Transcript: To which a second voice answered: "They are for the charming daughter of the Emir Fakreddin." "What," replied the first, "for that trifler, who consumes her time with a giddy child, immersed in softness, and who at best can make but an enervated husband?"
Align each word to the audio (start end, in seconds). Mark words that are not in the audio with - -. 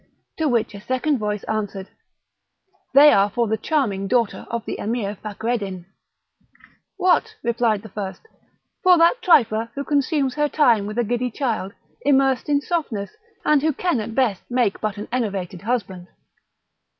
To 0.37 0.47
which 0.47 0.73
a 0.73 0.81
second 0.81 1.19
voice 1.19 1.43
answered: 1.43 1.89
"They 2.95 3.13
are 3.13 3.29
for 3.29 3.47
the 3.47 3.55
charming 3.55 4.07
daughter 4.07 4.47
of 4.49 4.65
the 4.65 4.79
Emir 4.79 5.15
Fakreddin." 5.23 5.85
"What," 6.97 7.35
replied 7.43 7.83
the 7.83 7.89
first, 7.89 8.21
"for 8.81 8.97
that 8.97 9.21
trifler, 9.21 9.69
who 9.75 9.83
consumes 9.83 10.33
her 10.33 10.49
time 10.49 10.87
with 10.87 10.97
a 10.97 11.03
giddy 11.03 11.29
child, 11.29 11.73
immersed 12.01 12.49
in 12.49 12.61
softness, 12.61 13.11
and 13.45 13.61
who 13.61 13.75
at 13.79 14.15
best 14.15 14.47
can 14.47 14.55
make 14.55 14.81
but 14.81 14.97
an 14.97 15.07
enervated 15.11 15.61
husband?" 15.61 16.07